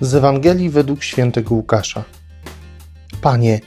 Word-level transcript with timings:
Z 0.00 0.14
Ewangelii 0.14 0.70
według 0.70 1.02
świętego 1.02 1.54
Łukasza. 1.54 2.04
Panie, 3.22 3.60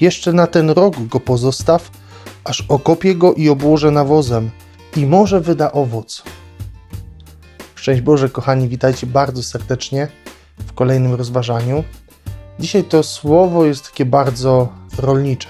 jeszcze 0.00 0.32
na 0.32 0.46
ten 0.46 0.70
rok 0.70 0.94
go 1.06 1.20
pozostaw, 1.20 1.90
aż 2.44 2.64
okopię 2.68 3.14
go 3.14 3.34
i 3.34 3.48
obłożę 3.48 3.90
nawozem 3.90 4.50
i 4.96 5.06
może 5.06 5.40
wyda 5.40 5.72
owoc. 5.72 6.22
Szczęść 7.74 8.00
Boże, 8.02 8.28
kochani, 8.28 8.68
witajcie 8.68 9.06
bardzo 9.06 9.42
serdecznie 9.42 10.08
w 10.58 10.72
kolejnym 10.72 11.14
rozważaniu. 11.14 11.84
Dzisiaj 12.58 12.84
to 12.84 13.02
słowo 13.02 13.64
jest 13.64 13.90
takie 13.90 14.04
bardzo 14.06 14.68
rolnicze. 14.98 15.48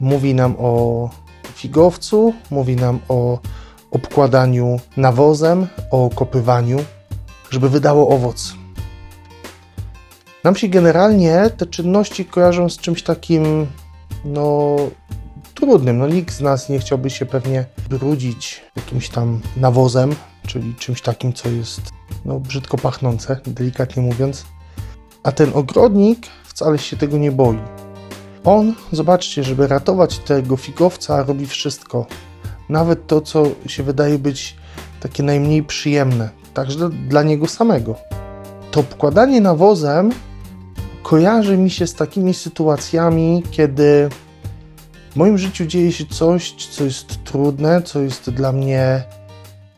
Mówi 0.00 0.34
nam 0.34 0.56
o 0.58 1.10
figowcu, 1.54 2.34
mówi 2.50 2.76
nam 2.76 2.98
o 3.08 3.38
obkładaniu 3.90 4.80
nawozem, 4.96 5.66
o 5.90 6.04
okopywaniu, 6.04 6.84
żeby 7.50 7.68
wydało 7.68 8.08
owoc. 8.08 8.57
Nam 10.44 10.56
się 10.56 10.68
generalnie 10.68 11.50
te 11.56 11.66
czynności 11.66 12.24
kojarzą 12.24 12.68
z 12.68 12.78
czymś 12.78 13.02
takim, 13.02 13.66
no, 14.24 14.76
trudnym. 15.54 15.98
No, 15.98 16.08
nikt 16.08 16.34
z 16.34 16.40
nas 16.40 16.68
nie 16.68 16.78
chciałby 16.78 17.10
się 17.10 17.26
pewnie 17.26 17.64
brudzić 17.90 18.60
jakimś 18.76 19.08
tam 19.08 19.40
nawozem, 19.56 20.14
czyli 20.46 20.74
czymś 20.74 21.02
takim, 21.02 21.32
co 21.32 21.48
jest, 21.48 21.80
no, 22.24 22.40
brzydko 22.40 22.78
pachnące, 22.78 23.40
delikatnie 23.46 24.02
mówiąc. 24.02 24.44
A 25.22 25.32
ten 25.32 25.50
ogrodnik 25.54 26.26
wcale 26.44 26.78
się 26.78 26.96
tego 26.96 27.18
nie 27.18 27.32
boi. 27.32 27.58
On, 28.44 28.74
zobaczcie, 28.92 29.44
żeby 29.44 29.66
ratować 29.66 30.18
tego 30.18 30.56
figowca, 30.56 31.22
robi 31.22 31.46
wszystko. 31.46 32.06
Nawet 32.68 33.06
to, 33.06 33.20
co 33.20 33.46
się 33.66 33.82
wydaje 33.82 34.18
być 34.18 34.56
takie 35.00 35.22
najmniej 35.22 35.62
przyjemne, 35.62 36.30
także 36.54 36.90
dla 36.90 37.22
niego 37.22 37.46
samego. 37.46 37.94
To 38.70 38.80
obkładanie 38.80 39.40
nawozem 39.40 40.12
kojarzy 41.08 41.56
mi 41.56 41.70
się 41.70 41.86
z 41.86 41.94
takimi 41.94 42.34
sytuacjami, 42.34 43.42
kiedy 43.50 44.08
w 45.10 45.16
moim 45.16 45.38
życiu 45.38 45.66
dzieje 45.66 45.92
się 45.92 46.06
coś, 46.06 46.52
co 46.52 46.84
jest 46.84 47.24
trudne, 47.24 47.82
co 47.82 48.00
jest 48.00 48.30
dla 48.30 48.52
mnie 48.52 49.02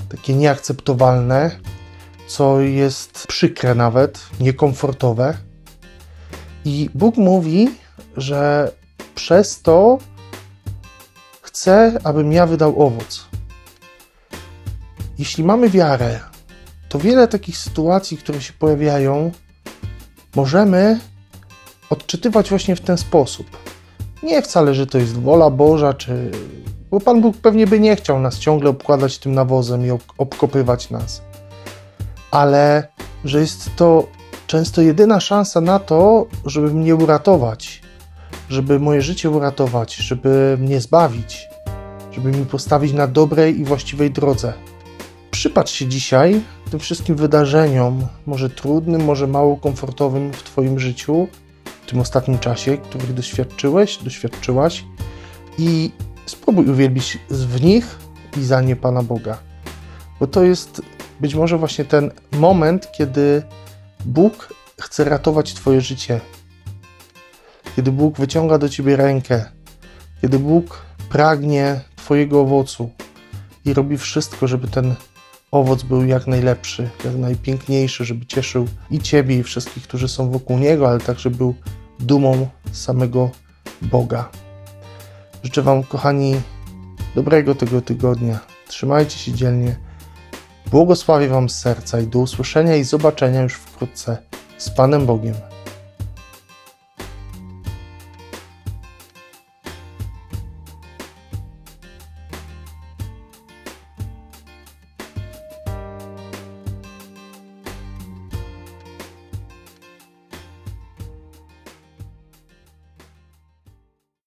takie 0.08 0.34
nieakceptowalne, 0.34 1.50
co 2.26 2.60
jest 2.60 3.26
przykre 3.26 3.74
nawet, 3.74 4.20
niekomfortowe. 4.40 5.36
I 6.64 6.90
Bóg 6.94 7.16
mówi, 7.16 7.70
że 8.16 8.72
przez 9.14 9.62
to 9.62 9.98
chce, 11.42 11.98
abym 12.04 12.32
ja 12.32 12.46
wydał 12.46 12.82
owoc. 12.82 13.26
Jeśli 15.18 15.44
mamy 15.44 15.68
wiarę, 15.68 16.20
to 16.88 16.98
wiele 16.98 17.28
takich 17.28 17.58
sytuacji, 17.58 18.16
które 18.16 18.40
się 18.40 18.52
pojawiają, 18.52 19.32
możemy 20.36 21.00
odczytywać 21.90 22.50
właśnie 22.50 22.76
w 22.76 22.80
ten 22.80 22.98
sposób. 22.98 23.46
Nie 24.22 24.42
wcale, 24.42 24.74
że 24.74 24.86
to 24.86 24.98
jest 24.98 25.20
wola 25.20 25.50
Boża, 25.50 25.94
czy. 25.94 26.30
Bo 26.90 27.00
Pan 27.00 27.20
Bóg 27.20 27.36
pewnie 27.36 27.66
by 27.66 27.80
nie 27.80 27.96
chciał 27.96 28.20
nas 28.20 28.38
ciągle 28.38 28.70
obkładać 28.70 29.18
tym 29.18 29.34
nawozem 29.34 29.86
i 29.86 29.90
obkopywać 30.18 30.90
nas. 30.90 31.22
Ale 32.30 32.88
że 33.24 33.40
jest 33.40 33.70
to 33.76 34.06
często 34.46 34.82
jedyna 34.82 35.20
szansa 35.20 35.60
na 35.60 35.78
to, 35.78 36.26
żeby 36.46 36.74
mnie 36.74 36.94
uratować, 36.96 37.82
żeby 38.48 38.80
moje 38.80 39.02
życie 39.02 39.30
uratować, 39.30 39.94
żeby 39.94 40.56
mnie 40.60 40.80
zbawić, 40.80 41.48
żeby 42.12 42.30
mi 42.30 42.46
postawić 42.46 42.92
na 42.92 43.06
dobrej 43.06 43.60
i 43.60 43.64
właściwej 43.64 44.10
drodze. 44.10 44.52
Przypatrz 45.30 45.72
się 45.72 45.86
dzisiaj 45.86 46.40
tym 46.70 46.80
wszystkim 46.80 47.16
wydarzeniom, 47.16 48.06
może 48.26 48.50
trudnym, 48.50 49.04
może 49.04 49.26
mało 49.26 49.56
komfortowym 49.56 50.32
w 50.32 50.42
Twoim 50.42 50.78
życiu, 50.78 51.28
tym 51.90 52.00
ostatnim 52.00 52.38
czasie, 52.38 52.78
których 52.78 53.14
doświadczyłeś, 53.14 53.96
doświadczyłaś, 53.96 54.84
i 55.58 55.90
spróbuj 56.26 56.68
uwielbić 56.68 57.18
w 57.30 57.62
nich 57.62 57.98
i 58.36 58.44
za 58.44 58.60
nie 58.60 58.76
Pana 58.76 59.02
Boga. 59.02 59.38
Bo 60.20 60.26
to 60.26 60.42
jest 60.42 60.82
być 61.20 61.34
może 61.34 61.58
właśnie 61.58 61.84
ten 61.84 62.10
moment, 62.32 62.92
kiedy 62.92 63.42
Bóg 64.04 64.54
chce 64.80 65.04
ratować 65.04 65.54
Twoje 65.54 65.80
życie. 65.80 66.20
Kiedy 67.76 67.92
Bóg 67.92 68.18
wyciąga 68.18 68.58
do 68.58 68.68
Ciebie 68.68 68.96
rękę, 68.96 69.44
kiedy 70.20 70.38
Bóg 70.38 70.82
pragnie 71.08 71.80
Twojego 71.96 72.40
owocu 72.40 72.90
i 73.64 73.74
robi 73.74 73.98
wszystko, 73.98 74.46
żeby 74.46 74.68
ten 74.68 74.94
owoc 75.50 75.82
był 75.82 76.06
jak 76.06 76.26
najlepszy, 76.26 76.90
jak 77.04 77.14
najpiękniejszy, 77.14 78.04
żeby 78.04 78.26
cieszył 78.26 78.68
i 78.90 78.98
Ciebie, 78.98 79.38
i 79.38 79.42
wszystkich, 79.42 79.82
którzy 79.82 80.08
są 80.08 80.30
wokół 80.30 80.58
Niego, 80.58 80.88
ale 80.88 81.00
także 81.00 81.30
był 81.30 81.54
dumą 82.00 82.48
samego 82.72 83.30
Boga. 83.82 84.28
Życzę 85.44 85.62
Wam, 85.62 85.82
kochani, 85.82 86.40
dobrego 87.14 87.54
tego 87.54 87.80
tygodnia. 87.82 88.38
Trzymajcie 88.68 89.18
się 89.18 89.32
dzielnie. 89.32 89.76
Błogosławię 90.70 91.28
Wam 91.28 91.48
serca 91.48 92.00
i 92.00 92.06
do 92.06 92.18
usłyszenia 92.18 92.76
i 92.76 92.84
zobaczenia 92.84 93.42
już 93.42 93.54
wkrótce 93.54 94.16
z 94.58 94.70
Panem 94.70 95.06
Bogiem. 95.06 95.49